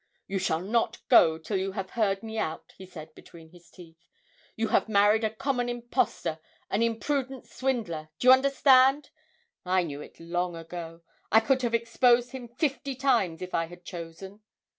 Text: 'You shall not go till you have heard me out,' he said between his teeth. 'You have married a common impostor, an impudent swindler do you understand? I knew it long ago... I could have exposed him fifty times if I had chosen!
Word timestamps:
'You 0.27 0.39
shall 0.39 0.61
not 0.61 1.07
go 1.09 1.37
till 1.37 1.57
you 1.57 1.73
have 1.73 1.91
heard 1.91 2.23
me 2.23 2.39
out,' 2.39 2.73
he 2.75 2.87
said 2.87 3.13
between 3.13 3.49
his 3.51 3.69
teeth. 3.69 4.07
'You 4.55 4.69
have 4.69 4.89
married 4.89 5.23
a 5.23 5.29
common 5.29 5.69
impostor, 5.69 6.39
an 6.71 6.81
impudent 6.81 7.45
swindler 7.45 8.09
do 8.17 8.29
you 8.29 8.33
understand? 8.33 9.11
I 9.63 9.83
knew 9.83 10.01
it 10.01 10.19
long 10.19 10.55
ago... 10.55 11.01
I 11.31 11.39
could 11.39 11.61
have 11.61 11.75
exposed 11.75 12.31
him 12.31 12.47
fifty 12.57 12.95
times 12.95 13.43
if 13.43 13.53
I 13.53 13.65
had 13.65 13.85
chosen! 13.85 14.41